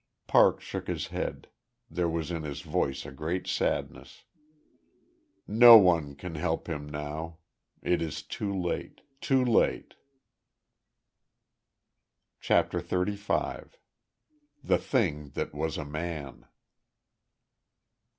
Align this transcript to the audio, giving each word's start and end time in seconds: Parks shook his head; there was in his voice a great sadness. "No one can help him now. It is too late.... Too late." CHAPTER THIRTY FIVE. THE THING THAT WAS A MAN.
Parks 0.25 0.63
shook 0.63 0.87
his 0.87 1.09
head; 1.09 1.47
there 1.87 2.09
was 2.09 2.31
in 2.31 2.41
his 2.41 2.61
voice 2.61 3.05
a 3.05 3.11
great 3.11 3.45
sadness. 3.45 4.23
"No 5.47 5.77
one 5.77 6.15
can 6.15 6.33
help 6.33 6.67
him 6.67 6.89
now. 6.89 7.37
It 7.83 8.01
is 8.01 8.23
too 8.23 8.51
late.... 8.51 9.01
Too 9.21 9.45
late." 9.45 9.93
CHAPTER 12.39 12.81
THIRTY 12.81 13.15
FIVE. 13.15 13.77
THE 14.63 14.79
THING 14.79 15.29
THAT 15.35 15.53
WAS 15.53 15.77
A 15.77 15.85
MAN. 15.85 16.47